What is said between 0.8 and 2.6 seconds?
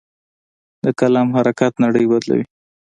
د قلم حرکت نړۍ بدلوي.